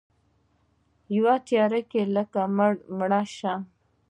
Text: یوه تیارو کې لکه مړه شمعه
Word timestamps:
یوه 1.15 1.35
تیارو 1.47 1.81
کې 1.91 2.01
لکه 2.15 2.41
مړه 2.97 3.21
شمعه 3.35 3.59